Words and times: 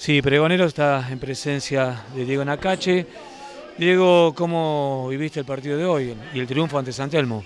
Sí, 0.00 0.22
Pregonero 0.22 0.64
está 0.64 1.06
en 1.10 1.18
presencia 1.18 2.06
de 2.14 2.24
Diego 2.24 2.42
Nacache. 2.42 3.06
Diego, 3.76 4.34
¿cómo 4.34 5.06
viviste 5.10 5.40
el 5.40 5.44
partido 5.44 5.76
de 5.76 5.84
hoy 5.84 6.16
y 6.32 6.40
el 6.40 6.46
triunfo 6.46 6.78
ante 6.78 6.90
San 6.90 7.10
Telmo? 7.10 7.44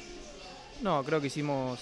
No, 0.81 1.03
creo 1.03 1.21
que 1.21 1.27
hicimos 1.27 1.81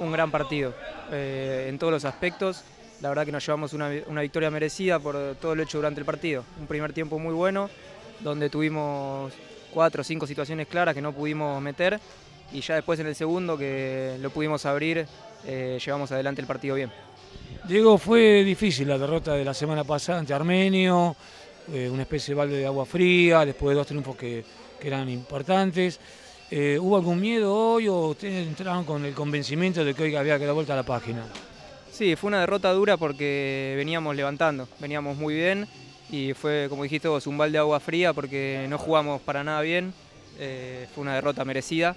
un 0.00 0.12
gran 0.12 0.30
partido 0.30 0.74
eh, 1.10 1.64
en 1.70 1.78
todos 1.78 1.94
los 1.94 2.04
aspectos. 2.04 2.62
La 3.00 3.08
verdad 3.08 3.24
que 3.24 3.32
nos 3.32 3.46
llevamos 3.46 3.72
una, 3.72 3.88
victoria 3.88 4.50
merecida 4.50 4.98
por 4.98 5.16
todo 5.40 5.54
lo 5.54 5.62
hecho 5.62 5.78
durante 5.78 6.00
el 6.00 6.04
partido. 6.04 6.44
Un 6.60 6.66
primer 6.66 6.92
tiempo 6.92 7.18
muy 7.18 7.32
bueno, 7.32 7.70
donde 8.20 8.50
tuvimos 8.50 9.32
cuatro 9.72 10.02
o 10.02 10.04
cinco 10.04 10.26
situaciones 10.26 10.68
claras 10.68 10.94
que 10.94 11.00
no 11.00 11.14
pudimos 11.14 11.62
meter 11.62 11.98
y 12.52 12.60
ya 12.60 12.74
después 12.74 13.00
en 13.00 13.06
el 13.06 13.14
segundo 13.14 13.56
que 13.56 14.18
lo 14.20 14.28
pudimos 14.28 14.66
abrir, 14.66 15.06
eh, 15.46 15.78
llevamos 15.82 16.12
adelante 16.12 16.42
el 16.42 16.46
partido 16.46 16.74
bien. 16.74 16.92
Diego, 17.64 17.96
fue 17.96 18.42
difícil 18.42 18.88
la 18.88 18.98
derrota 18.98 19.34
de 19.34 19.44
la 19.44 19.54
semana 19.54 19.84
pasada 19.84 20.18
ante 20.18 20.34
Armenio, 20.34 21.14
eh, 21.72 21.88
una 21.88 22.02
especie 22.02 22.34
de 22.34 22.38
balde 22.38 22.56
de 22.56 22.66
agua 22.66 22.84
fría, 22.84 23.44
después 23.44 23.70
de 23.70 23.74
dos 23.76 23.86
triunfos 23.86 24.16
que, 24.16 24.44
eran 24.82 25.08
importantes. 25.08 26.00
Eh, 26.50 26.76
¿Hubo 26.80 26.96
algún 26.96 27.20
miedo 27.20 27.54
hoy 27.54 27.86
o 27.86 28.08
ustedes 28.08 28.48
entraron 28.48 28.84
con 28.84 29.04
el 29.04 29.14
convencimiento 29.14 29.84
de 29.84 29.94
que 29.94 30.02
hoy 30.02 30.16
había 30.16 30.40
que 30.40 30.44
dar 30.44 30.54
vuelta 30.54 30.72
a 30.72 30.76
la 30.76 30.82
página? 30.82 31.22
Sí, 31.92 32.16
fue 32.16 32.28
una 32.28 32.40
derrota 32.40 32.72
dura 32.72 32.96
porque 32.96 33.74
veníamos 33.76 34.16
levantando, 34.16 34.66
veníamos 34.80 35.16
muy 35.16 35.34
bien 35.34 35.68
y 36.10 36.34
fue, 36.34 36.66
como 36.68 36.82
dijiste 36.82 37.06
vos, 37.06 37.28
un 37.28 37.38
balde 37.38 37.52
de 37.52 37.58
agua 37.58 37.78
fría 37.78 38.12
porque 38.12 38.66
no 38.68 38.76
jugamos 38.76 39.20
para 39.20 39.44
nada 39.44 39.60
bien. 39.60 39.94
Eh, 40.40 40.88
fue 40.92 41.02
una 41.02 41.14
derrota 41.14 41.44
merecida. 41.44 41.94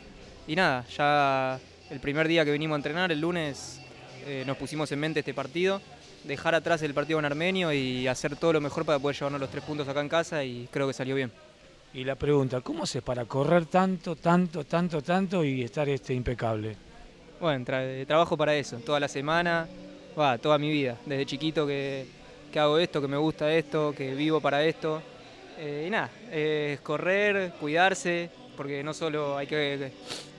Y 0.48 0.56
nada, 0.56 0.86
ya 0.96 1.60
el 1.90 2.00
primer 2.00 2.28
día 2.28 2.46
que 2.46 2.52
vinimos 2.52 2.76
a 2.76 2.78
entrenar, 2.78 3.12
el 3.12 3.20
lunes, 3.20 3.82
eh, 4.26 4.44
nos 4.46 4.58
pusimos 4.58 4.92
en 4.92 5.00
mente 5.00 5.20
este 5.20 5.34
partido, 5.34 5.82
dejar 6.24 6.56
atrás 6.56 6.82
el 6.82 6.94
partido 6.94 7.18
con 7.18 7.26
Armenio 7.26 7.72
y 7.72 8.08
hacer 8.08 8.36
todo 8.36 8.54
lo 8.54 8.62
mejor 8.62 8.86
para 8.86 8.98
poder 8.98 9.16
llevarnos 9.16 9.40
los 9.40 9.52
tres 9.52 9.64
puntos 9.64 9.88
acá 9.88 10.02
en 10.02 10.10
casa 10.10 10.44
y 10.44 10.68
creo 10.72 10.88
que 10.88 10.94
salió 10.94 11.16
bien. 11.16 11.32
Y 11.94 12.04
la 12.04 12.16
pregunta, 12.16 12.60
¿cómo 12.62 12.84
haces 12.84 13.04
para 13.04 13.26
correr 13.26 13.68
tanto, 13.68 14.16
tanto, 14.16 14.64
tanto, 14.66 15.02
tanto 15.02 15.46
y 15.46 15.64
estar 15.64 15.88
este 15.88 16.14
impecable? 16.14 16.76
Bueno, 17.40 17.64
trabajo 18.08 18.36
para 18.36 18.56
eso, 18.56 18.78
toda 18.78 19.00
la 19.00 19.08
semana, 19.08 19.68
va, 20.18 20.38
toda 20.38 20.58
mi 20.58 20.72
vida, 20.72 20.98
desde 21.06 21.26
chiquito 21.26 21.68
que, 21.68 22.08
hago 22.56 22.80
esto, 22.80 23.02
que 23.02 23.08
me 23.08 23.18
gusta 23.18 23.54
esto, 23.54 23.94
que 23.96 24.16
vivo 24.16 24.42
para 24.42 24.64
esto. 24.64 25.02
Eh, 25.60 25.86
y 25.88 25.90
nada, 25.90 26.10
es 26.32 26.80
correr, 26.82 27.54
cuidarse, 27.60 28.30
porque 28.58 28.84
no 28.84 28.94
solo 28.94 29.38
hay 29.38 29.46
que, 29.46 29.92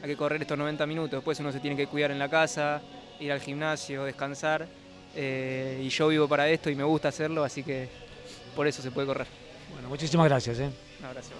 hay 0.03 0.09
que 0.09 0.17
correr 0.17 0.43
estos 0.43 0.59
90 0.59 0.87
minutos, 0.87 1.13
después 1.13 1.39
uno 1.41 1.53
se 1.53 1.61
tiene 1.61 1.77
que 1.77 1.87
cuidar 1.87 2.11
en 2.11 2.19
la 2.19 2.29
casa, 2.29 2.83
ir 3.21 3.33
al 3.33 3.41
gimnasio, 3.41 4.05
descansar. 4.05 4.67
Eh, 5.15 5.81
y 5.83 5.89
yo 5.89 6.09
vivo 6.09 6.29
para 6.29 6.49
esto 6.49 6.69
y 6.69 6.75
me 6.75 6.85
gusta 6.85 7.09
hacerlo, 7.09 7.43
así 7.43 7.63
que 7.63 7.89
por 8.55 8.67
eso 8.67 8.83
se 8.83 8.91
puede 8.91 9.07
correr. 9.07 9.27
Bueno, 9.73 9.89
muchísimas 9.89 10.27
gracias. 10.29 10.59
¿eh? 10.61 10.71
Un 11.01 11.07
abrazo. 11.07 11.33